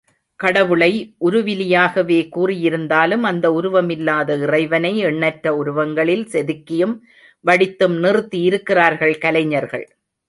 கடவுளை 0.35 1.15
உருவிலியாகவே 1.25 2.17
கூறியிருந்தாலும், 2.35 3.21
அந்த 3.21 3.51
உருவம் 3.51 3.89
இல்லாத 3.89 4.35
இறைவனை 4.35 4.97
எண்ணற்ற 4.97 5.55
உருவங்களில் 5.55 6.25
செதுக்கியும், 6.25 6.95
வடித்தும் 7.45 7.99
நிறுத்தி 7.99 8.41
இருக்கிறார்கள் 8.41 9.17
கலைஞர்கள். 9.17 9.87